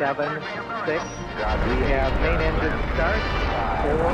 [0.00, 0.32] seven,
[0.86, 1.04] six.
[1.66, 3.20] We have main engine start.
[3.82, 4.10] Four.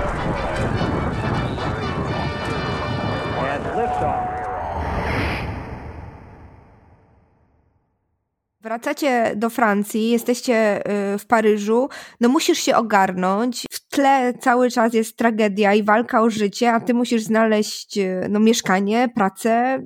[3.52, 4.46] And liftoff.
[8.60, 10.82] Wracacie do Francji, jesteście
[11.14, 11.88] y, w Paryżu,
[12.20, 13.66] no musisz się ogarnąć.
[13.70, 18.26] W tle cały czas jest tragedia i walka o życie, a ty musisz znaleźć y,
[18.30, 19.82] no, mieszkanie, pracę.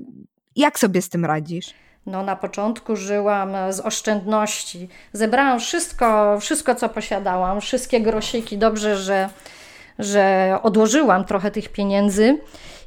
[0.57, 1.75] Jak sobie z tym radzisz?
[2.07, 4.89] No, na początku żyłam z oszczędności.
[5.13, 8.59] Zebrałam wszystko, wszystko co posiadałam, wszystkie grosiki.
[8.59, 9.29] Dobrze, że,
[9.99, 12.39] że odłożyłam trochę tych pieniędzy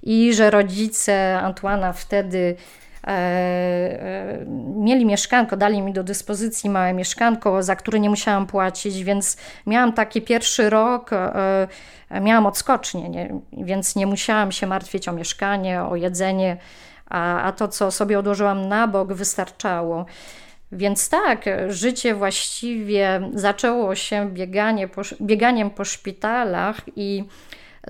[0.03, 2.55] i że rodzice Antuana wtedy
[3.03, 4.45] e, e,
[4.75, 9.93] mieli mieszkanko, dali mi do dyspozycji małe mieszkanko, za które nie musiałam płacić, więc miałam
[9.93, 11.67] taki pierwszy rok, e,
[12.21, 13.33] miałam odskocznie, nie?
[13.51, 16.57] więc nie musiałam się martwić o mieszkanie, o jedzenie
[17.09, 20.05] a, a to, co sobie odłożyłam na bok, wystarczało.
[20.71, 27.23] Więc tak, życie właściwie zaczęło się bieganie po, bieganiem po szpitalach i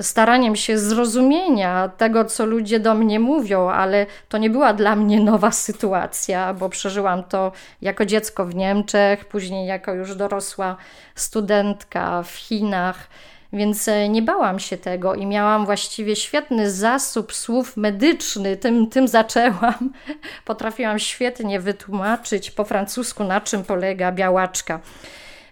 [0.01, 5.19] staraniem się zrozumienia tego, co ludzie do mnie mówią, ale to nie była dla mnie
[5.19, 10.77] nowa sytuacja, bo przeżyłam to jako dziecko w Niemczech, później jako już dorosła
[11.15, 13.07] studentka w Chinach.
[13.53, 18.57] Więc e, nie bałam się tego i miałam właściwie świetny zasób słów medyczny.
[18.57, 19.93] Tym, tym zaczęłam.
[20.45, 24.79] Potrafiłam świetnie wytłumaczyć po francusku, na czym polega białaczka.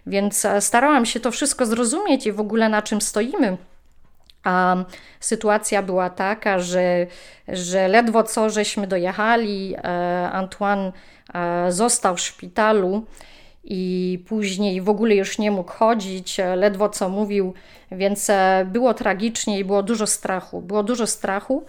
[0.06, 3.56] Więc e, starałam się to wszystko zrozumieć i w ogóle na czym stoimy.
[4.44, 4.76] A
[5.20, 7.06] sytuacja była taka, że,
[7.48, 10.92] że ledwo co żeśmy dojechali, e, Antoine
[11.68, 13.06] został w szpitalu
[13.64, 17.54] i później w ogóle już nie mógł chodzić, ledwo co mówił,
[17.90, 20.62] więc e, było tragicznie i było dużo strachu.
[20.62, 21.64] Było dużo strachu.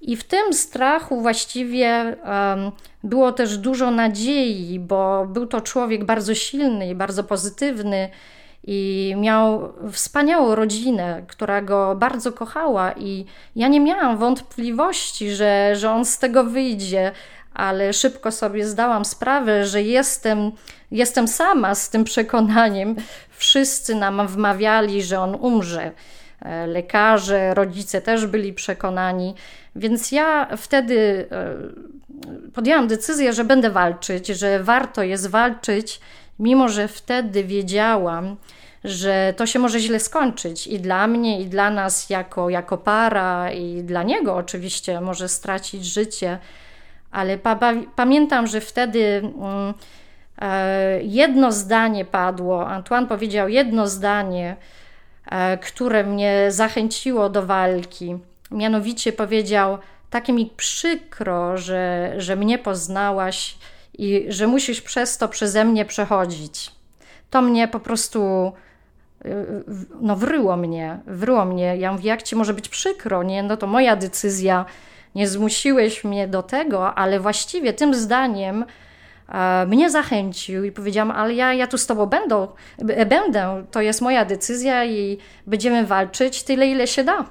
[0.00, 2.72] I w tym strachu właściwie um,
[3.04, 8.10] było też dużo nadziei, bo był to człowiek bardzo silny i bardzo pozytywny
[8.64, 13.24] i miał wspaniałą rodzinę, która go bardzo kochała, i
[13.56, 17.12] ja nie miałam wątpliwości, że, że on z tego wyjdzie,
[17.58, 20.52] ale szybko sobie zdałam sprawę, że jestem,
[20.90, 22.96] jestem sama z tym przekonaniem.
[23.30, 25.92] Wszyscy nam wmawiali, że on umrze.
[26.42, 29.34] E, lekarze, rodzice też byli przekonani,
[29.76, 31.56] więc ja wtedy e,
[32.54, 36.00] podjęłam decyzję, że będę walczyć, że warto jest walczyć,
[36.38, 38.36] mimo że wtedy wiedziałam,
[38.84, 43.52] że to się może źle skończyć i dla mnie, i dla nas jako, jako para,
[43.52, 46.38] i dla niego oczywiście może stracić życie
[47.10, 47.58] ale pa
[47.96, 49.74] pamiętam, że wtedy mm,
[50.38, 52.68] e, jedno zdanie padło.
[52.68, 54.56] Antoine powiedział jedno zdanie,
[55.30, 58.18] e, które mnie zachęciło do walki.
[58.50, 59.78] Mianowicie powiedział:
[60.10, 63.58] Takie mi przykro, że, że mnie poznałaś
[63.98, 66.72] i że musisz przez to przeze mnie przechodzić.
[67.30, 68.52] To mnie po prostu
[69.24, 69.30] e,
[70.00, 71.76] no, wryło mnie, wryło mnie.
[71.76, 73.42] Ja mówię, jak ci może być przykro, nie?
[73.42, 74.64] No to moja decyzja
[75.14, 78.64] nie zmusiłeś mnie do tego, ale właściwie tym zdaniem
[79.28, 82.48] e, mnie zachęcił i powiedziałam, ale ja, ja tu z tobą będę,
[83.06, 87.24] będę, to jest moja decyzja i będziemy walczyć tyle, ile się da.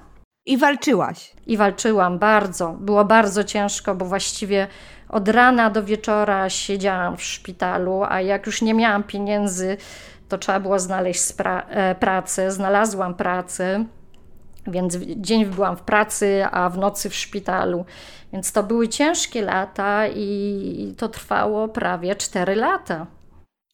[0.46, 1.34] I walczyłaś.
[1.48, 2.70] I walczyłam bardzo.
[2.80, 4.68] Było bardzo ciężko, bo właściwie
[5.10, 9.78] od rana do wieczora siedziałam w szpitalu, a jak już nie miałam pieniędzy,
[10.30, 12.52] to trzeba było znaleźć e, pracę.
[12.52, 13.86] Znalazłam pracę.
[14.68, 17.86] Więc dzień byłam w pracy, a w nocy w szpitalu.
[18.34, 23.08] Więc to były ciężkie lata i to trwało prawie 4 lata.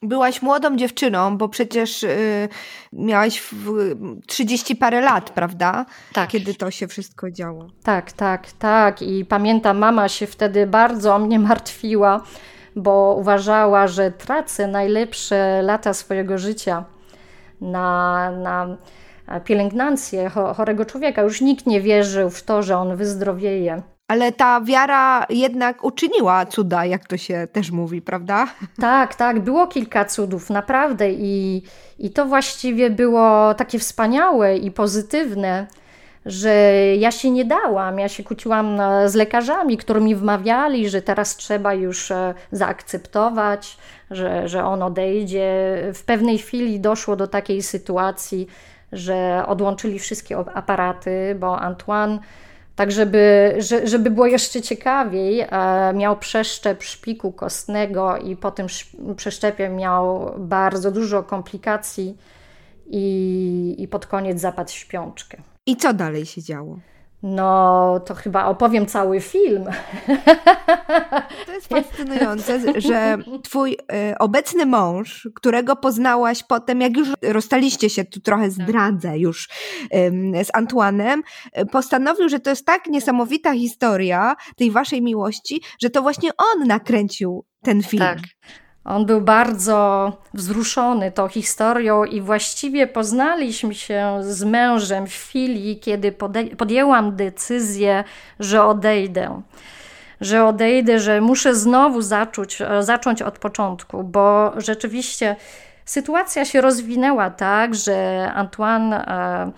[0.01, 2.49] Byłaś młodą dziewczyną, bo przecież y,
[2.93, 3.95] miałaś w,
[4.27, 5.85] 30 parę lat, prawda?
[6.13, 6.29] Tak.
[6.29, 7.67] Kiedy to się wszystko działo.
[7.83, 9.01] Tak, tak, tak.
[9.01, 12.23] I pamiętam, mama się wtedy bardzo o mnie martwiła,
[12.75, 16.85] bo uważała, że tracę najlepsze lata swojego życia
[17.61, 18.77] na, na
[19.43, 21.21] pielęgnację chorego człowieka.
[21.21, 23.81] Już nikt nie wierzył w to, że on wyzdrowieje.
[24.07, 28.47] Ale ta wiara jednak uczyniła cuda, jak to się też mówi, prawda?
[28.81, 31.11] Tak, tak, było kilka cudów, naprawdę.
[31.11, 31.63] I,
[31.99, 35.67] i to właściwie było takie wspaniałe i pozytywne,
[36.25, 36.53] że
[36.97, 37.99] ja się nie dałam.
[37.99, 43.77] Ja się kłóciłam e, z lekarzami, którymi wmawiali, że teraz trzeba już e, zaakceptować,
[44.11, 45.77] że, że on odejdzie.
[45.93, 48.47] W pewnej chwili doszło do takiej sytuacji,
[48.93, 52.19] że odłączyli wszystkie aparaty, bo Antoine,
[52.75, 55.47] tak żeby, żeby było jeszcze ciekawiej, e,
[55.93, 58.67] miał przeszczep szpiku kostnego i po tym
[59.15, 62.17] przeszczepie miał bardzo dużo komplikacji
[62.87, 65.37] i, i pod koniec zapadł w śpiączkę.
[65.65, 66.79] I co dalej się działo?
[67.23, 69.65] No, to chyba opowiem cały film.
[71.45, 78.05] To jest fascynujące, że twój y, obecny mąż, którego poznałaś potem, jak już rozstaliście się,
[78.05, 78.51] tu trochę tak.
[78.51, 79.49] zdradzę już
[79.83, 81.23] y, z Antoinem,
[81.57, 86.67] y, postanowił, że to jest tak niesamowita historia tej waszej miłości, że to właśnie on
[86.67, 88.03] nakręcił ten film.
[88.03, 88.19] Tak.
[88.85, 96.11] On był bardzo wzruszony tą historią i właściwie poznaliśmy się z mężem w chwili, kiedy
[96.57, 98.03] podjęłam decyzję,
[98.39, 99.41] że odejdę.
[100.21, 105.35] Że odejdę, że muszę znowu zacząć, zacząć od początku, bo rzeczywiście
[105.85, 109.51] sytuacja się rozwinęła tak, że Antoine e,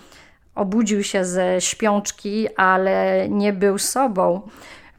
[0.56, 4.42] obudził się ze śpiączki, ale nie był sobą.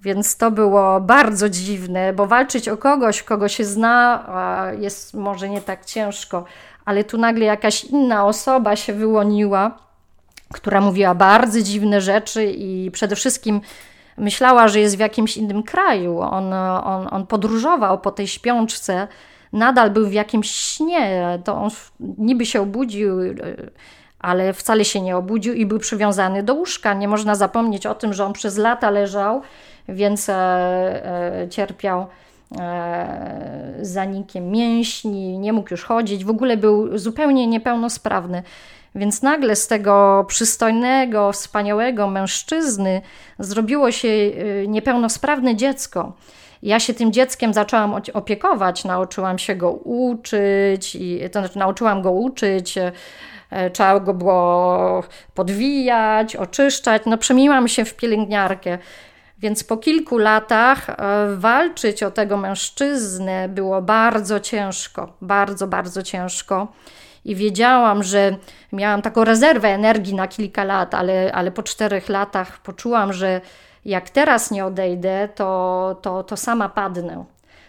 [0.07, 4.27] Więc to było bardzo dziwne, bo walczyć o kogoś, kogo się zna,
[4.81, 6.45] jest może nie tak ciężko,
[6.85, 9.79] ale tu nagle jakaś inna osoba się wyłoniła,
[10.53, 13.61] która mówiła bardzo dziwne rzeczy i przede wszystkim
[14.17, 16.21] myślała, że jest w jakimś innym kraju.
[16.21, 19.09] On, on, on podróżował po tej śpiączce,
[19.53, 21.39] nadal był w jakimś śnie.
[21.45, 21.71] To on
[22.19, 23.17] niby się obudził,
[24.19, 26.95] ale wcale się nie obudził i był przywiązany do łóżka.
[26.95, 29.43] Nie można zapomnieć o tym, że on przez lata leżał
[29.89, 32.07] więc e, e, cierpiał
[32.59, 38.43] e, zanikiem mięśni, nie mógł już chodzić, w ogóle był zupełnie niepełnosprawny.
[38.95, 43.01] Więc nagle z tego przystojnego, wspaniałego mężczyzny
[43.39, 44.09] zrobiło się
[44.69, 46.13] niepełnosprawne dziecko.
[46.63, 52.11] Ja się tym dzieckiem zaczęłam opiekować, nauczyłam się go uczyć, i, to znaczy nauczyłam go
[52.11, 52.75] uczyć,
[53.73, 55.03] trzeba go było
[55.35, 57.03] podwijać, oczyszczać.
[57.07, 58.79] No, przemieniłam się w pielęgniarkę.
[59.39, 60.95] Więc po kilku latach e,
[61.37, 66.73] walczyć o tego mężczyznę było bardzo ciężko, bardzo, bardzo ciężko.
[67.25, 68.37] I wiedziałam, że
[68.73, 73.41] miałam taką rezerwę energii na kilka lat, ale, ale po czterech latach poczułam, że
[73.85, 77.25] jak teraz nie odejdę, to, to, to sama padnę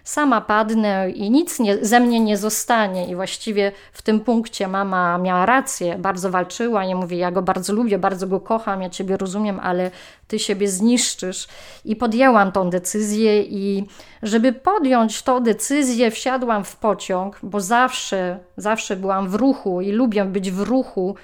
[0.08, 3.08] sama padnę i nic nie, ze mnie nie zostanie.
[3.08, 6.86] I właściwie w tym punkcie mama miała rację, bardzo walczyła.
[6.86, 9.92] Nie mówię, ja go bardzo lubię, bardzo go kocham, ja ciebie rozumiem, ale
[10.28, 11.48] ty siebie zniszczysz.
[11.86, 13.88] I podjęłam tą decyzję, i
[14.24, 20.26] żeby podjąć tą decyzję, wsiadłam w pociąg, bo zawsze, zawsze byłam w ruchu i lubię
[20.26, 21.16] być w ruchu.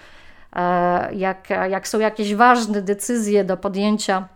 [0.55, 4.27] E, jak, jak są jakieś ważne decyzje do podjęcia,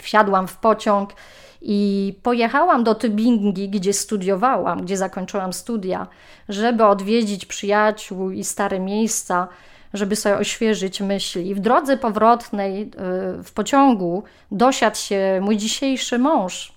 [0.00, 1.12] wsiadłam w pociąg
[1.62, 6.06] i pojechałam do Tybingi, gdzie studiowałam, gdzie zakończyłam studia,
[6.48, 9.48] żeby odwiedzić przyjaciół i stare miejsca,
[9.94, 11.48] żeby sobie oświeżyć myśli.
[11.48, 12.88] I w drodze powrotnej y,
[13.42, 16.72] w pociągu dosiadł się mój dzisiejszy mąż.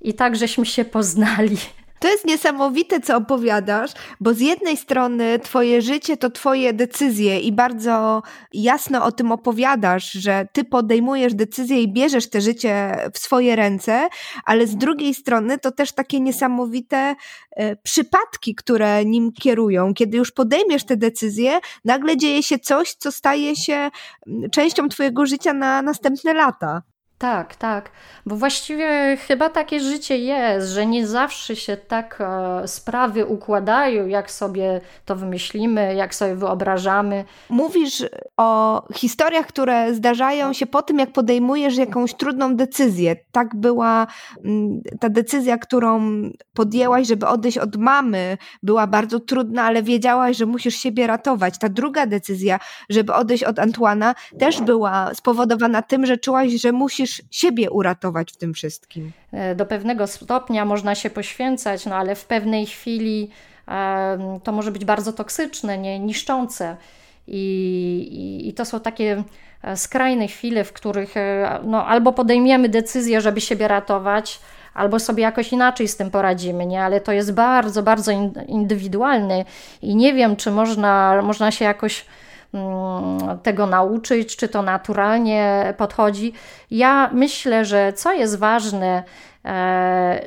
[0.00, 1.56] I tak żeśmy się poznali.
[2.04, 3.90] To jest niesamowite, co opowiadasz,
[4.20, 8.22] bo z jednej strony Twoje życie to Twoje decyzje i bardzo
[8.52, 14.08] jasno o tym opowiadasz, że Ty podejmujesz decyzje i bierzesz te życie w swoje ręce,
[14.44, 17.14] ale z drugiej strony to też takie niesamowite
[17.56, 19.94] e, przypadki, które nim kierują.
[19.94, 23.90] Kiedy już podejmiesz te decyzje, nagle dzieje się coś, co staje się
[24.52, 26.82] częścią Twojego życia na następne lata.
[27.18, 27.90] Tak, tak,
[28.26, 34.30] bo właściwie chyba takie życie jest, że nie zawsze się tak e, sprawy układają, jak
[34.30, 37.24] sobie to wymyślimy, jak sobie wyobrażamy.
[37.50, 38.04] Mówisz
[38.36, 43.16] o historiach, które zdarzają się po tym, jak podejmujesz jakąś trudną decyzję.
[43.32, 44.06] Tak była
[44.44, 46.22] mm, ta decyzja, którą
[46.54, 51.58] podjęłaś, żeby odejść od mamy, była bardzo trudna, ale wiedziałaś, że musisz siebie ratować.
[51.58, 52.58] Ta druga decyzja,
[52.90, 58.36] żeby odejść od Antuana, też była spowodowana tym, że czułaś, że musisz siebie uratować w
[58.36, 59.12] tym wszystkim.
[59.32, 63.30] E, do pewnego stopnia można się poświęcać, no ale w pewnej chwili
[64.42, 66.76] to może być bardzo toksyczne, nie, niszczące.
[67.28, 69.24] I, i, I, to są takie
[69.62, 74.40] e, skrajne chwile, w których e, no, albo podejmiemy decyzję, żeby siebie ratować,
[74.74, 76.82] albo sobie jakoś inaczej z tym poradzimy, nie?
[76.82, 78.12] ale to jest bardzo, bardzo
[78.46, 79.44] indywidualne
[79.82, 82.04] i nie wiem, czy można, można się jakoś
[83.42, 86.32] tego nauczyć, czy to naturalnie podchodzi.
[86.70, 89.02] Ja myślę, że co jest ważne,
[89.44, 90.20] e,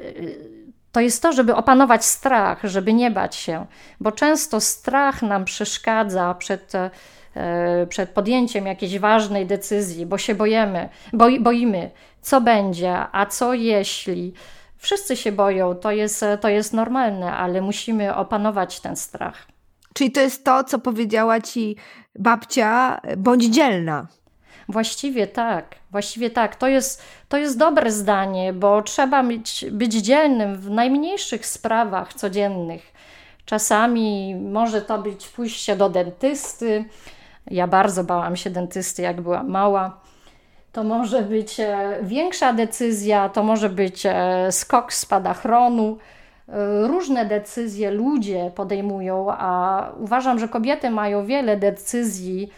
[0.92, 3.66] to jest to, żeby opanować strach, żeby nie bać się,
[4.00, 10.90] bo często strach nam przeszkadza przed, e, przed podjęciem jakiejś ważnej decyzji, bo się boimy,
[11.14, 11.92] boi, boimy,
[12.22, 14.34] co będzie, a co jeśli.
[14.78, 19.57] Wszyscy się boją, to jest, to jest normalne, ale musimy opanować ten strach.
[19.98, 21.76] Czyli to jest to, co powiedziała ci
[22.20, 24.08] babcia, bądź dzielna.
[24.70, 26.56] Właściwie tak, właściwie tak.
[26.56, 32.94] To jest, to jest dobre zdanie, bo trzeba być, być dzielnym w najmniejszych sprawach codziennych.
[33.46, 36.86] Czasami może to być pójście do dentysty.
[37.52, 40.02] Ja bardzo bałam się dentysty, jak była mała
[40.78, 45.98] to może być e, większa decyzja, to może być e, skok spadachronu.
[46.50, 52.50] E, różne decyzje ludzie podejmują, a uważam, że kobiety mają wiele decyzji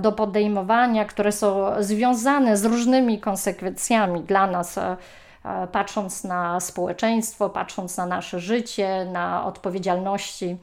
[0.00, 4.78] do podejmowania, które są związane z różnymi konsekwencjami dla nas,
[5.72, 10.56] patrząc na społeczeństwo, patrząc na nasze życie, na odpowiedzialności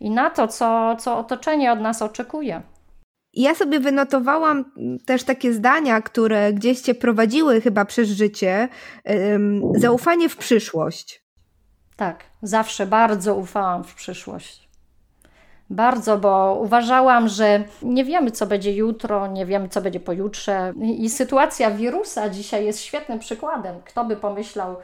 [0.00, 2.62] i na to, co, co otoczenie od nas oczekuje.
[3.32, 4.64] Ja sobie wynotowałam
[5.06, 8.68] też takie zdania, które gdzieś cię prowadziły chyba przez życie.
[9.74, 11.19] Zaufanie w przyszłość.
[12.00, 14.68] Tak, zawsze bardzo ufałam w przyszłość.
[15.70, 20.72] Bardzo, bo uważałam, że nie wiemy, co będzie jutro, nie wiemy, co będzie pojutrze.
[20.82, 23.76] I sytuacja wirusa dzisiaj jest świetnym przykładem.
[23.84, 24.76] Kto by pomyślał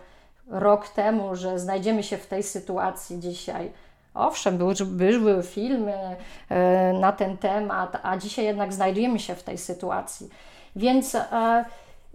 [0.49, 3.73] rok temu, że znajdziemy się w tej sytuacji dzisiaj?
[4.15, 4.75] Owszem, były,
[5.21, 6.17] były filmy
[6.49, 10.29] e, na ten temat, a dzisiaj jednak znajdujemy się w tej sytuacji.
[10.77, 11.65] Więc e,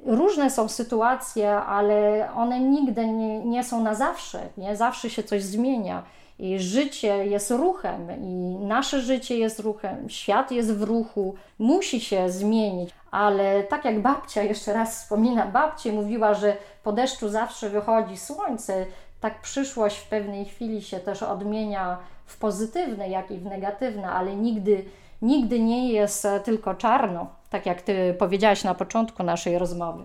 [0.06, 4.40] różne są sytuacje, ale one nigdy nie, nie są na zawsze.
[4.58, 6.04] Nie zawsze się coś zmienia.
[6.40, 12.30] I życie jest ruchem, i nasze życie jest ruchem, świat jest w ruchu, musi się
[12.30, 12.90] zmienić.
[13.12, 18.86] Ale tak jak babcia, jeszcze raz wspominam, babcia mówiła, że po deszczu zawsze wychodzi słońce,
[19.20, 24.36] tak przyszłość w pewnej chwili się też odmienia w pozytywne, jak i w negatywne, ale
[24.36, 24.86] nigdy,
[25.22, 30.04] nigdy nie jest tylko czarno, tak jak Ty powiedziałaś na początku naszej rozmowy.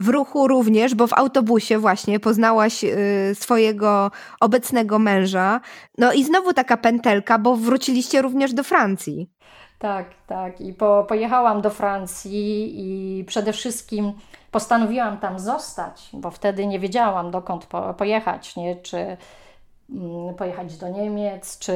[0.00, 5.60] W ruchu również, bo w autobusie właśnie poznałaś y, swojego obecnego męża.
[5.98, 9.30] No i znowu taka pętelka, bo wróciliście również do Francji.
[9.78, 10.60] Tak, tak.
[10.60, 14.12] I po, pojechałam do Francji i przede wszystkim
[14.50, 18.76] postanowiłam tam zostać, bo wtedy nie wiedziałam dokąd po, pojechać, nie?
[18.76, 19.16] czy
[19.90, 21.72] mm, pojechać do Niemiec, czy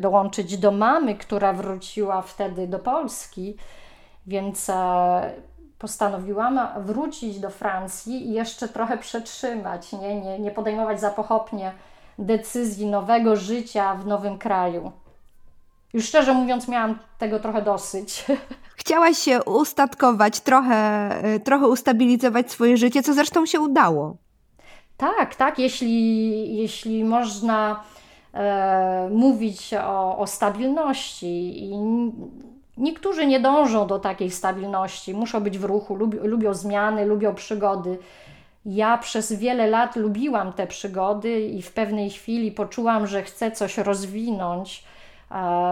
[0.00, 3.56] dołączyć do mamy, która wróciła wtedy do Polski.
[4.28, 5.32] Więc e,
[5.78, 11.72] postanowiłam wrócić do Francji i jeszcze trochę przetrzymać, nie, nie, nie podejmować za pochopnie
[12.18, 14.92] decyzji nowego życia w nowym kraju.
[15.92, 18.24] Już szczerze mówiąc, miałam tego trochę dosyć.
[18.76, 24.16] Chciałaś się ustatkować, trochę, y, trochę ustabilizować swoje życie, co zresztą się udało.
[24.96, 27.82] Tak, tak, jeśli, jeśli można
[28.34, 31.64] e, mówić o, o stabilności.
[31.64, 31.72] I
[32.78, 37.98] niektórzy nie dążą do takiej stabilności, muszą być w ruchu, lubią, lubią zmiany, lubią przygody.
[38.66, 43.78] Ja przez wiele lat lubiłam te przygody i w pewnej chwili poczułam, że chcę coś
[43.78, 44.84] rozwinąć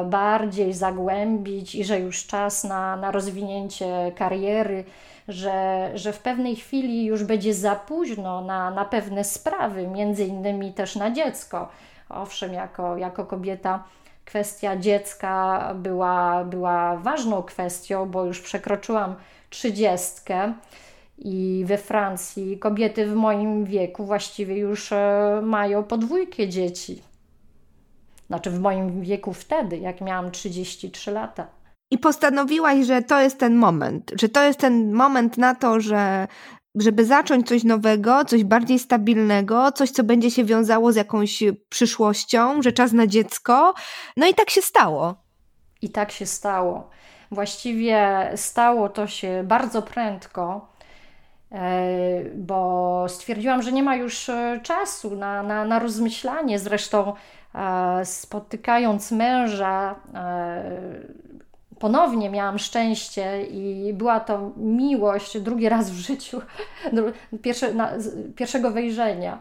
[0.04, 4.84] bardziej zagłębić i że już czas na, na rozwinięcie kariery,
[5.28, 10.72] że, że w pewnej chwili już będzie za późno na, na pewne sprawy, między innymi
[10.72, 11.68] też na dziecko.
[12.08, 13.84] Owszem, jako, jako kobieta
[14.26, 19.14] kwestia dziecka była, była ważną kwestią, bo już przekroczyłam
[19.50, 20.52] trzydziestkę
[21.18, 27.02] i we Francji kobiety w moim wieku właściwie już e, mają podwójkie dzieci.
[28.26, 31.46] Znaczy w moim wieku wtedy, jak miałam 33 lata.
[31.90, 36.26] I postanowiłaś, że to jest ten moment, że to jest ten moment na to, że
[36.76, 42.62] żeby zacząć coś nowego, coś bardziej stabilnego, coś, co będzie się wiązało z jakąś przyszłością,
[42.62, 43.74] że czas na dziecko.
[44.16, 45.14] No i tak się stało.
[45.82, 46.90] I tak się stało.
[47.30, 50.68] Właściwie stało to się bardzo prędko,
[51.52, 56.58] e, bo stwierdziłam, że nie ma już e, czasu na, na, na rozmyślanie.
[56.58, 57.14] Zresztą
[58.04, 60.62] spotykając męża, e,
[61.78, 66.42] ponownie miałam szczęście i była to miłość drugi raz w życiu,
[67.42, 67.90] pierwsze, na,
[68.36, 69.38] pierwszego wejrzenia.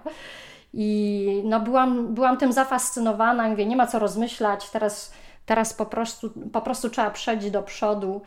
[0.74, 5.14] I no byłam, byłam tym zafascynowana, mówię, nie ma co rozmyślać, teraz,
[5.46, 8.22] teraz po, prostu, po prostu trzeba przejść do przodu.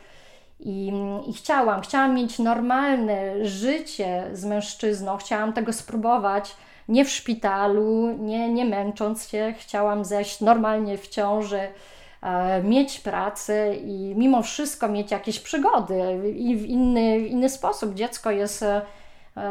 [0.59, 0.91] I,
[1.27, 6.55] I chciałam, chciałam mieć normalne życie z mężczyzną, chciałam tego spróbować
[6.89, 11.59] nie w szpitalu, nie, nie męcząc się, chciałam zejść normalnie w ciąży,
[12.63, 17.93] mieć pracę i mimo wszystko mieć jakieś przygody i w inny, w inny sposób.
[17.93, 18.81] Dziecko jest e,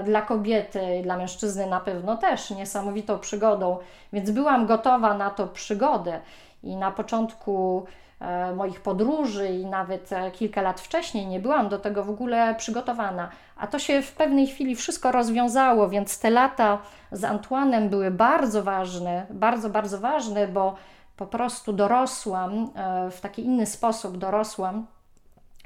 [0.04, 3.78] dla kobiety i dla mężczyzny na pewno też niesamowitą przygodą,
[4.12, 6.20] więc byłam gotowa na to przygodę
[6.62, 7.86] i na początku
[8.20, 12.54] E, moich podróży i nawet e, kilka lat wcześniej nie byłam do tego w ogóle
[12.54, 13.28] przygotowana.
[13.56, 16.78] A to się w pewnej chwili wszystko rozwiązało, więc te lata
[17.12, 20.74] z Antoinem były bardzo ważne, bardzo, bardzo ważne, bo
[21.18, 24.86] po prostu dorosłam e, w taki inny sposób, dorosłam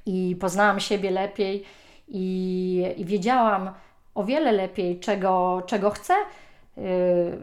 [0.06, 1.64] i poznałam siebie lepiej
[2.09, 3.71] i, i wiedziałam
[4.14, 6.14] o wiele lepiej, czego, czego chcę
[6.76, 6.85] Yy,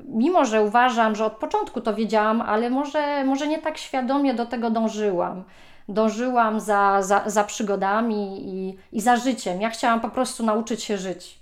[0.07, 4.45] mimo, że uważam, że od początku to wiedziałam, ale może, może nie tak świadomie do
[4.45, 5.43] tego dążyłam.
[5.89, 9.61] dążyłam za, za, za przygodami i, i za życiem.
[9.61, 11.39] Ja chciałam po prostu nauczyć się żyć.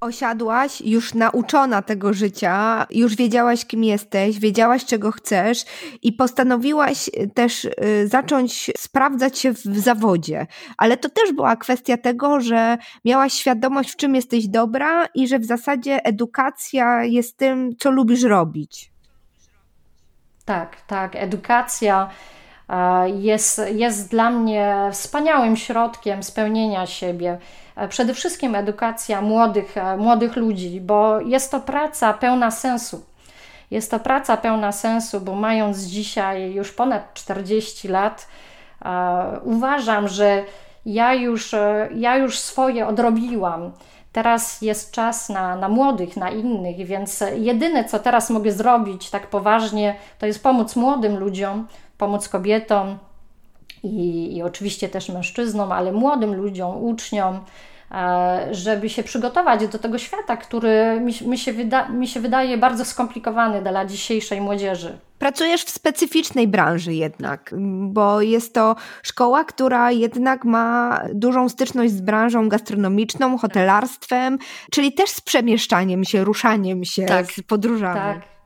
[0.00, 5.64] Osiadłaś już nauczona tego życia, już wiedziałaś, kim jesteś, wiedziałaś, czego chcesz
[6.02, 7.72] i postanowiłaś też y,
[8.08, 10.46] zacząć sprawdzać się w zawodzie.
[10.76, 15.38] Ale to też była kwestia tego, że miałaś świadomość, w czym jesteś dobra i że
[15.38, 18.92] w zasadzie edukacja jest tym, co lubisz robić.
[20.44, 21.16] Tak, tak.
[21.16, 22.10] Edukacja
[23.16, 27.38] jest, jest dla mnie wspaniałym środkiem spełnienia siebie.
[27.76, 33.04] E, przede wszystkim edukacja młodych, e, młodych ludzi, bo jest to praca pełna sensu.
[33.70, 38.28] Jest to praca pełna sensu, bo mając dzisiaj już ponad 40 lat,
[39.42, 40.44] uważam, że
[40.86, 41.54] ja już,
[41.94, 43.72] ja już swoje odrobiłam.
[44.12, 49.26] Teraz jest czas na, na młodych, na innych, więc jedyne, co teraz mogę zrobić tak
[49.26, 51.66] poważnie, to jest pomóc młodym ludziom,
[51.98, 52.98] pomóc kobietom
[53.82, 57.40] i, i oczywiście też mężczyznom, ale młodym ludziom, uczniom,
[57.92, 62.58] e, żeby się przygotować do tego świata, który mi, mi, się, wyda, mi się wydaje
[62.58, 64.98] bardzo skomplikowany dla dzisiejszej młodzieży.
[65.18, 72.00] Pracujesz w specyficznej branży jednak, bo jest to szkoła, która jednak ma dużą styczność z
[72.00, 74.38] branżą gastronomiczną, hotelarstwem,
[74.70, 78.00] czyli też z przemieszczaniem się, ruszaniem się, tak, z podróżami.
[78.00, 78.37] Tak.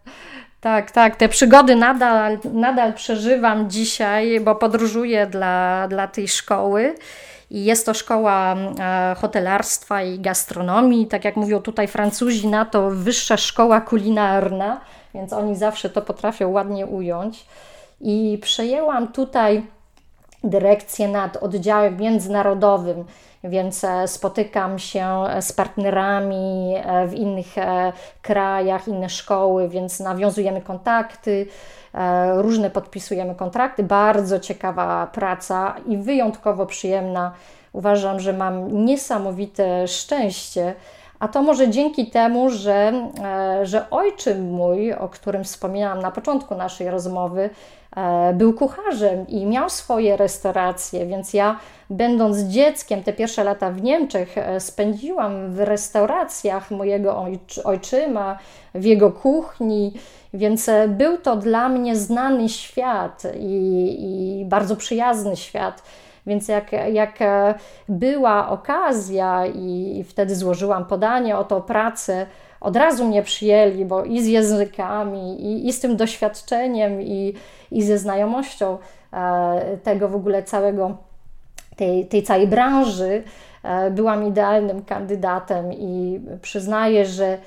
[0.62, 1.16] Tak, tak.
[1.16, 6.94] Te przygody nadal, nadal przeżywam dzisiaj, bo podróżuję dla, dla tej szkoły.
[7.50, 11.06] I jest to szkoła e, hotelarstwa i gastronomii.
[11.06, 14.80] Tak jak mówią tutaj Francuzi, na to wyższa szkoła kulinarna
[15.14, 17.46] więc oni zawsze to potrafią ładnie ująć.
[18.00, 19.66] I przejęłam tutaj
[20.44, 23.04] dyrekcję nad oddziałem międzynarodowym,
[23.44, 30.60] więc e, spotykam się z partnerami e, w innych e, krajach, inne szkoły, więc nawiązujemy
[30.60, 31.46] kontakty,
[32.36, 33.82] różne podpisujemy kontrakty.
[33.82, 37.32] Bardzo ciekawa praca i wyjątkowo przyjemna.
[37.72, 40.74] Uważam, że mam niesamowite szczęście
[41.22, 42.92] a to może dzięki temu, że,
[43.24, 47.50] e, że ojczym mój, o którym wspominałam na początku naszej rozmowy, e,
[48.34, 51.58] był kucharzem i miał swoje restauracje, więc ja,
[51.90, 57.26] będąc dzieckiem, te pierwsze lata w Niemczech e, spędziłam w restauracjach mojego
[57.64, 58.38] ojczyma,
[58.74, 59.92] w jego kuchni,
[60.34, 63.96] więc był to dla mnie znany świat i,
[64.40, 65.82] i bardzo przyjazny świat.
[66.26, 67.54] Więc jak, jak e,
[67.88, 72.26] była okazja i wtedy złożyłam podanie o tą pracę,
[72.62, 77.34] od razu mnie przyjęli, bo i z językami, i, i z tym doświadczeniem, i,
[77.70, 78.78] i ze znajomością
[79.12, 80.96] e, tego w ogóle całego,
[81.76, 83.22] tej, tej całej branży,
[83.62, 87.38] e, byłam idealnym kandydatem i przyznaję, że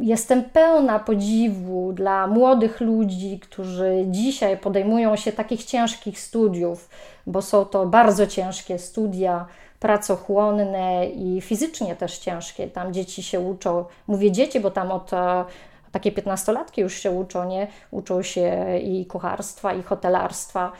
[0.00, 6.88] Jestem pełna podziwu dla młodych ludzi, którzy dzisiaj podejmują się takich ciężkich studiów,
[7.26, 9.46] bo są to bardzo ciężkie studia,
[9.80, 12.68] pracochłonne i fizycznie też ciężkie.
[12.68, 15.44] Tam dzieci się uczą, mówię dzieci, bo tam od e,
[15.92, 17.66] takie piętnastolatki już się uczą, nie?
[17.90, 20.72] Uczą się i kucharstwa, i hotelarstwa.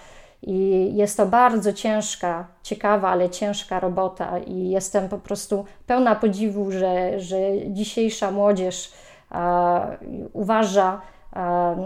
[0.42, 6.70] I jest to bardzo ciężka, ciekawa, ale ciężka robota, i jestem po prostu pełna podziwu,
[6.72, 8.92] że, że dzisiejsza młodzież
[9.32, 9.98] e,
[10.32, 11.00] uważa
[11.36, 11.76] e,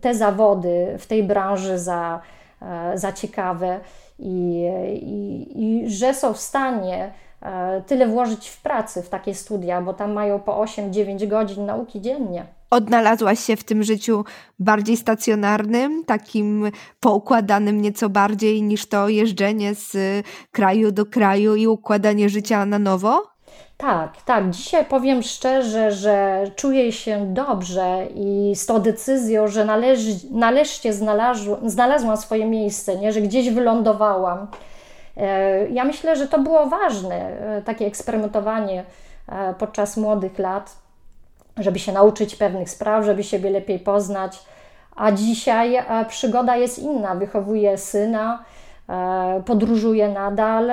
[0.00, 2.20] te zawody w tej branży za
[2.94, 3.80] za ciekawe
[4.22, 4.66] i,
[5.02, 9.94] i, i że są w stanie e, tyle włożyć w pracy w takie studia, bo
[9.94, 12.46] tam mają po 8-9 godzin nauki dziennie.
[12.70, 14.24] Odnalazłaś się w tym życiu
[14.58, 19.96] bardziej stacjonarnym, takim poukładanym nieco bardziej niż to jeżdżenie z
[20.50, 23.31] kraju do kraju i układanie życia na nowo?
[23.76, 24.50] Tak, tak.
[24.50, 30.92] Dzisiaj powiem szczerze, że czuję się dobrze i z tą decyzją, że należy, nareszcie
[31.62, 33.12] znalazłam, swoje miejsce, nie?
[33.12, 34.46] że gdzieś wylądowałam.
[35.16, 38.84] E, ja myślę, że to było ważne, e, takie eksperymentowanie
[39.28, 40.76] e, podczas młodych lat,
[41.56, 44.38] żeby się nauczyć pewnych spraw, żeby siebie lepiej poznać.
[44.96, 47.14] A dzisiaj przygoda jest inna.
[47.14, 48.44] Wychowuję syna,
[49.46, 50.70] podróżuję nadal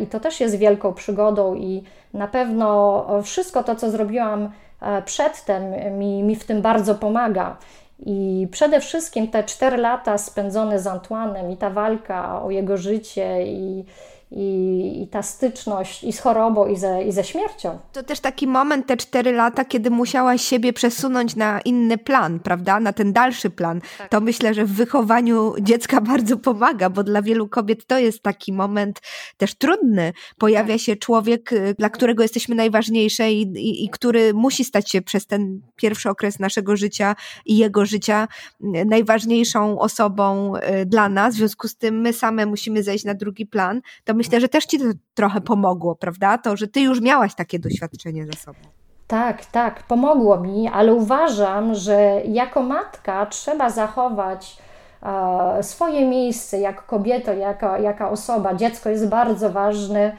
[0.00, 1.84] i to też jest wielką przygodą i
[2.14, 5.62] na pewno wszystko to, co zrobiłam e, przedtem,
[5.98, 7.56] mi, mi w tym bardzo pomaga.
[7.98, 13.46] I przede wszystkim te cztery lata spędzone z Antoinem i ta walka o jego życie
[13.46, 13.84] i,
[14.32, 17.78] i, i ta styczność i z chorobą, i ze, i ze śmiercią.
[17.92, 22.80] To też taki moment, te cztery lata, kiedy musiałaś siebie przesunąć na inny plan, prawda?
[22.80, 23.80] Na ten dalszy plan.
[23.98, 24.08] Tak.
[24.08, 28.52] To myślę, że w wychowaniu dziecka bardzo pomaga, bo dla wielu kobiet to jest taki
[28.52, 29.00] moment
[29.36, 30.12] też trudny.
[30.38, 30.80] Pojawia tak.
[30.80, 35.26] się człowiek, y, dla którego jesteśmy najważniejsze i, i, i który musi stać się przez
[35.26, 37.16] ten pierwszy okres naszego życia
[37.46, 38.28] i jego życia
[38.60, 41.34] y, najważniejszą osobą y, dla nas.
[41.34, 43.80] W związku z tym my same musimy zejść na drugi plan.
[44.04, 46.38] To myślę, że też ci to trochę pomogło, prawda?
[46.38, 48.58] To, że ty już miałaś takie doświadczenie ze sobą.
[49.06, 54.58] Tak, tak, pomogło mi, ale uważam, że jako matka trzeba zachować
[55.02, 58.54] e, swoje miejsce jako kobieta, jako, jako osoba.
[58.54, 60.16] Dziecko jest bardzo ważne,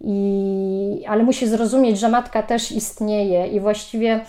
[0.00, 4.24] i, ale musi zrozumieć, że matka też istnieje i właściwie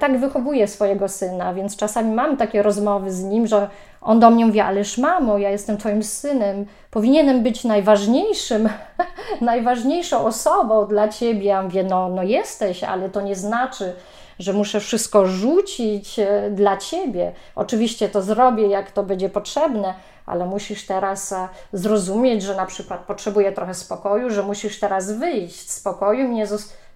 [0.00, 3.68] tak wychowuje swojego syna, więc czasami mam takie rozmowy z nim, że
[4.00, 8.68] on do mnie mówi, ależ mamo, ja jestem twoim synem, powinienem być najważniejszym,
[9.40, 11.44] najważniejszą osobą dla ciebie.
[11.44, 13.92] Ja mówię, no, no jesteś, ale to nie znaczy,
[14.38, 17.32] że muszę wszystko rzucić e, dla ciebie.
[17.54, 19.94] Oczywiście to zrobię, jak to będzie potrzebne,
[20.26, 25.70] ale musisz teraz e, zrozumieć, że na przykład potrzebuję trochę spokoju, że musisz teraz wyjść
[25.70, 26.46] z spokoju i mnie,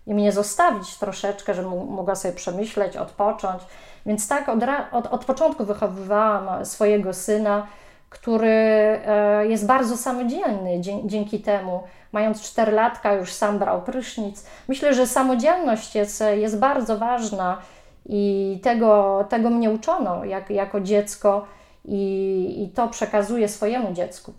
[0.07, 3.63] i mnie zostawić troszeczkę, żeby mogła sobie przemyśleć, odpocząć.
[4.07, 4.59] Więc tak od,
[4.93, 7.67] od, od początku wychowywałam swojego syna,
[8.11, 11.83] który e, jest bardzo samodzielny dzięki temu.
[12.13, 14.47] Mając 4 latka już sam brał prysznic.
[14.69, 17.59] Myślę, że samodzielność jest, jest bardzo ważna
[18.07, 21.47] i tego, tego mnie uczono jak, jako dziecko
[21.85, 24.33] i, i to przekazuję swojemu dziecku.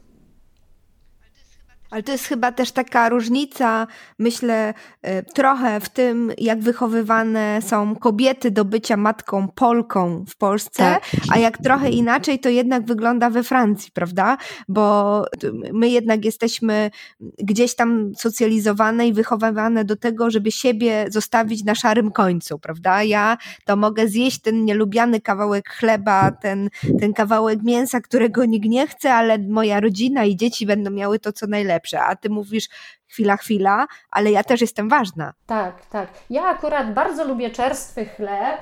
[1.92, 3.88] Ale to jest chyba też taka różnica,
[4.20, 4.74] myślę,
[5.08, 11.04] y, trochę w tym, jak wychowywane są kobiety do bycia matką Polką w Polsce, tak.
[11.32, 14.38] a jak trochę inaczej to jednak wygląda we Francji, prawda?
[14.68, 15.26] Bo
[15.74, 16.92] my jednak jesteśmy
[17.40, 23.04] gdzieś tam socjalizowane i wychowywane do tego, żeby siebie zostawić na szarym końcu, prawda?
[23.04, 28.88] Ja to mogę zjeść ten nielubiany kawałek chleba, ten, ten kawałek mięsa, którego nikt nie
[28.88, 32.70] chce, ale moja rodzina i dzieci będą miały to, co najlepsze lepsze, a ty mówisz
[33.08, 35.34] chwila, chwila, ale ja też jestem ważna.
[35.46, 36.08] Tak, tak.
[36.30, 38.62] Ja akurat bardzo lubię czerstwy chleb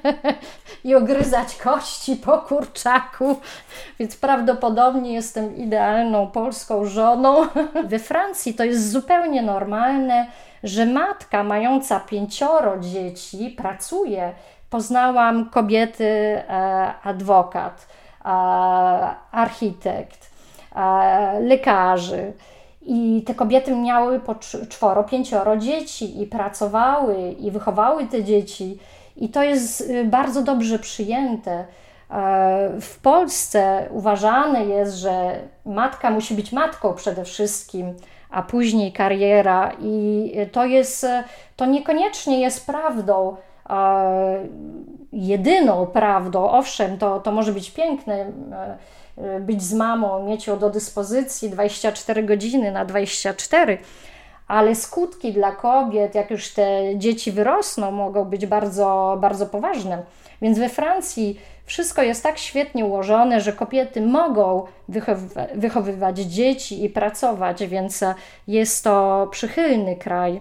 [0.84, 3.40] i ogryzać kości po kurczaku,
[3.98, 7.46] więc prawdopodobnie jestem idealną polską żoną.
[7.84, 10.26] We Francji to jest zupełnie normalne,
[10.62, 14.32] że matka mająca pięcioro dzieci pracuje.
[14.70, 17.86] Poznałam kobiety, e, adwokat,
[18.24, 18.28] e,
[19.30, 20.29] architekt,
[21.40, 22.32] lekarzy.
[22.82, 24.34] I te kobiety miały po
[24.68, 28.78] czworo, pięcioro dzieci i pracowały i wychowały te dzieci.
[29.16, 31.64] I to jest y, bardzo dobrze przyjęte.
[32.10, 37.94] E, w Polsce uważane jest, że matka musi być matką przede wszystkim,
[38.30, 41.06] a później kariera, i to jest,
[41.56, 43.36] to niekoniecznie jest prawdą,
[43.70, 44.38] e,
[45.12, 46.50] jedyną prawdą.
[46.50, 48.99] Owszem, to, to może być piękne Y,
[49.40, 53.78] być z mamą, mieć ją do dyspozycji 24 godziny na 24,
[54.48, 60.02] ale skutki dla kobiet, jak już te dzieci wyrosną, mogą być bardzo, bardzo poważne.
[60.42, 64.64] Więc we Francji wszystko jest tak świetnie ułożone, że kobiety mogą
[65.54, 68.04] wychowywać dzieci i pracować, więc
[68.48, 70.40] jest to przychylny kraj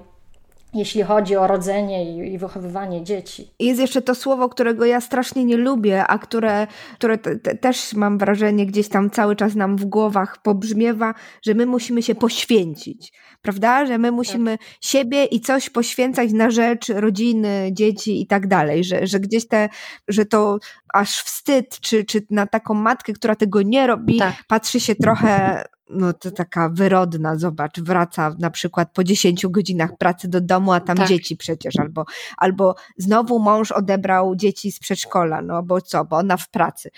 [0.73, 3.53] jeśli chodzi o rodzenie i, wychowywanie dzieci.
[3.60, 7.17] Jest jeszcze to słowo, którego ja strasznie nie lubię, a które, które
[7.62, 12.15] też mam wrażenie gdzieś tam cały czas nam w głowach pobrzmiewa, że my musimy się
[12.15, 13.86] poświęcić, prawda?
[13.86, 14.67] Że my musimy tak.
[14.82, 19.69] siebie i coś poświęcać na rzecz rodziny, dzieci i tak dalej, że, że gdzieś te,
[20.08, 20.58] że to
[20.93, 24.36] aż wstyd, czy, czy na taką matkę, która tego nie robi, tak.
[24.47, 30.28] patrzy się trochę no to taka wyrodna, zobacz, wraca na przykład po 10 godzinach pracy
[30.28, 31.08] do domu, a tam tak.
[31.08, 32.06] dzieci przecież, albo,
[32.38, 36.89] albo znowu mąż odebrał dzieci z przedszkola, no bo co, bo ona w pracy.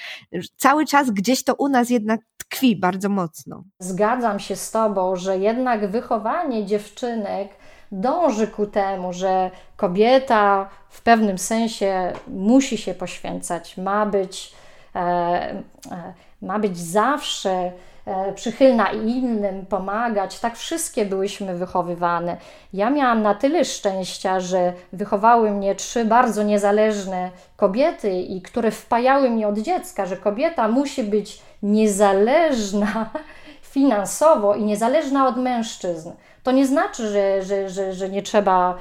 [0.58, 3.64] Cały czas gdzieś to u nas jednak tkwi bardzo mocno.
[3.80, 7.50] Zgadzam się z Tobą, że jednak wychowanie dziewczynek
[7.92, 14.54] dąży ku temu, że kobieta w pewnym sensie musi się poświęcać, ma być,
[14.96, 17.72] e, e, ma być zawsze
[18.12, 20.40] E, przychylna innym, pomagać.
[20.40, 22.38] Tak wszystkie byłyśmy wychowywane.
[22.74, 29.30] Ja miałam na tyle szczęścia, że wychowały mnie trzy bardzo niezależne kobiety i które wpajały
[29.30, 33.10] mi od dziecka, że kobieta musi być niezależna
[33.74, 36.12] finansowo i niezależna od mężczyzn.
[36.44, 38.78] To nie znaczy, że, że, że, że nie trzeba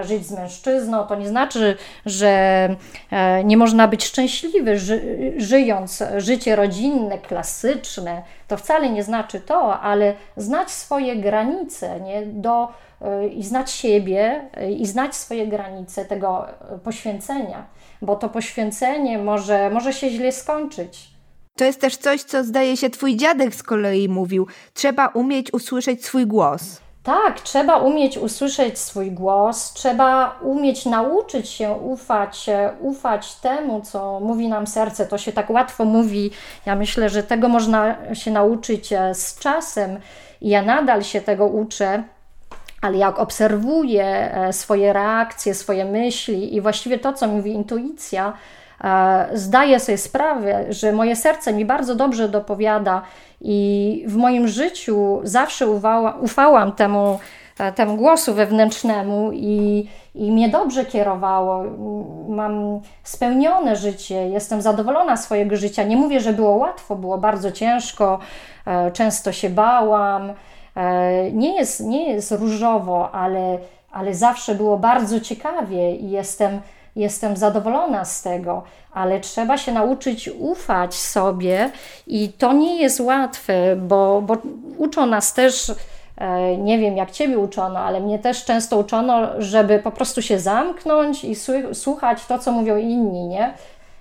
[0.00, 1.06] żyć z mężczyzną.
[1.06, 1.76] To nie znaczy,
[2.06, 2.28] że
[3.10, 8.22] e, nie można być szczęśliwy, ży, żyjąc życie rodzinne, klasyczne.
[8.48, 12.26] To wcale nie znaczy to, ale znać swoje granice nie?
[12.26, 12.68] Do,
[13.34, 16.46] i znać siebie i znać swoje granice tego
[16.84, 17.66] poświęcenia,
[18.02, 21.10] bo to poświęcenie może, może się źle skończyć.
[21.56, 24.46] To jest też coś, co zdaje się twój dziadek z kolei mówił.
[24.74, 26.80] Trzeba umieć usłyszeć swój głos.
[27.02, 32.46] Tak, trzeba umieć usłyszeć swój głos, trzeba umieć nauczyć się ufać,
[32.80, 35.06] ufać temu, co mówi nam serce.
[35.06, 36.30] To się tak łatwo mówi.
[36.66, 39.98] Ja myślę, że tego można się nauczyć e, z czasem
[40.40, 42.02] ja nadal się tego uczę.
[42.80, 48.32] Ale jak obserwuję e, swoje reakcje, swoje myśli i właściwie to, co mówi intuicja, e,
[49.32, 53.02] zdaję sobie sprawę, że moje serce mi bardzo dobrze dopowiada
[53.40, 57.18] i w moim życiu zawsze ufała, ufałam temu,
[57.58, 61.64] e, temu głosu wewnętrznemu i, i mnie dobrze kierowało.
[62.28, 65.82] Mam spełnione życie, jestem zadowolona swojego życia.
[65.82, 68.18] Nie mówię, że było łatwo, było bardzo ciężko,
[68.92, 70.32] często się bałam
[70.78, 73.58] E, nie jest, nie jest różowo, ale,
[73.92, 76.60] ale zawsze było bardzo ciekawie i jestem,
[76.98, 81.70] jestem zadowolona z tego, ale trzeba się nauczyć ufać sobie
[82.06, 84.36] i to nie jest łatwe, bo, bo
[84.78, 85.72] uczą nas też.
[86.16, 90.38] E, nie wiem, jak Ciebie uczono, ale mnie też często uczono, żeby po prostu się
[90.38, 91.36] zamknąć i
[91.72, 93.54] słuchać to, co mówią inni, nie?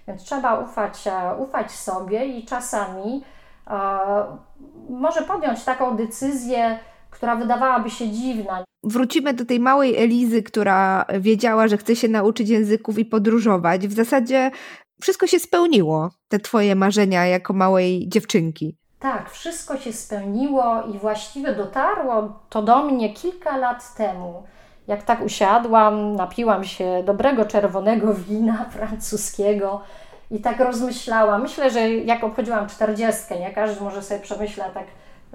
[0.07, 3.23] Więc trzeba ufać, e, ufać sobie i czasami
[4.89, 6.79] może podjąć taką decyzję,
[7.09, 8.66] która wydawałaby się dziwna.
[8.87, 13.87] Wrócimy do tej małej Elizy, która wiedziała, że chce się nauczyć języków i podróżować.
[13.87, 14.51] W zasadzie
[15.01, 18.77] wszystko się spełniło, te Twoje marzenia jako małej dziewczynki.
[18.99, 24.43] Tak, wszystko się spełniło i właściwie dotarło to do mnie kilka lat temu.
[24.87, 29.81] Jak tak usiadłam, napiłam się dobrego czerwonego wina francuskiego
[30.31, 31.41] i tak rozmyślałam.
[31.41, 34.87] Myślę, że jak obchodziłam czterdziestkę, nie każdy może sobie przemyśleć tak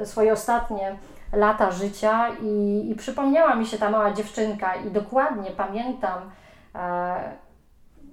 [0.07, 0.97] swoje ostatnie
[1.33, 6.31] lata życia i, i przypomniała mi się ta mała dziewczynka i dokładnie pamiętam
[6.75, 7.33] e,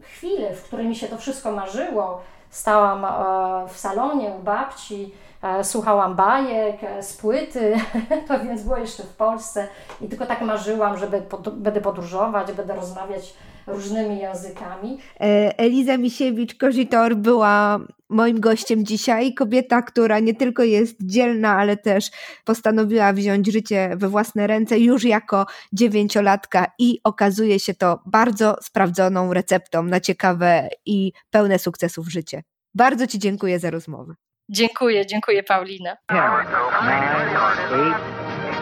[0.01, 2.21] chwilę, w której mi się to wszystko marzyło.
[2.49, 7.75] Stałam e, w salonie u babci, e, słuchałam bajek e, z płyty,
[8.27, 9.67] to więc było jeszcze w Polsce
[10.01, 11.07] i tylko tak marzyłam, że
[11.53, 13.33] będę podróżować, będę rozmawiać
[13.69, 14.97] różnymi językami.
[15.19, 17.79] E, Eliza Misiewicz-Kozitor była
[18.09, 19.33] moim gościem dzisiaj.
[19.33, 22.11] Kobieta, która nie tylko jest dzielna, ale też
[22.45, 29.33] postanowiła wziąć życie we własne ręce już jako dziewięciolatka i okazuje się to bardzo sprawdzoną
[29.33, 32.43] receptą na ciekawe i pełne sukcesów życie.
[32.75, 34.13] Bardzo Ci dziękuję za rozmowę.
[34.49, 35.97] Dziękuję, dziękuję Paulina.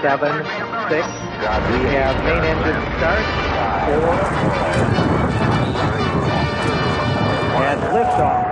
[0.02, 0.46] seven,
[0.90, 1.08] six.
[1.08, 3.26] We have main engine start,
[3.88, 4.14] four,
[7.64, 8.47] and liftoff.